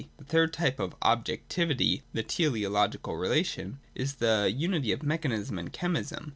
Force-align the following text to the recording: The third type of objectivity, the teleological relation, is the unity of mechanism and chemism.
The 0.17 0.23
third 0.25 0.51
type 0.51 0.79
of 0.79 0.95
objectivity, 1.03 2.01
the 2.11 2.23
teleological 2.23 3.17
relation, 3.17 3.77
is 3.93 4.15
the 4.15 4.51
unity 4.51 4.91
of 4.91 5.03
mechanism 5.03 5.59
and 5.59 5.71
chemism. 5.71 6.29